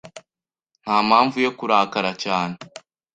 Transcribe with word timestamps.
Nta 0.83 0.97
mpamvu 1.07 1.37
yo 1.45 1.51
kurakara 1.57 2.11
cyane. 2.23 2.55